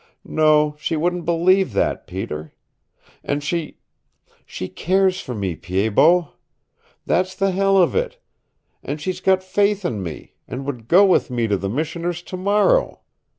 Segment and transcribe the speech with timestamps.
[0.25, 2.55] No, she wouldn't believe that, Peter.
[3.23, 3.77] And she
[4.47, 6.35] she cares for me, Pied Bot.
[7.05, 8.17] That's the hell of it!
[8.81, 13.01] And she's got faith in me, and would go with me to the Missioner's tomorrow.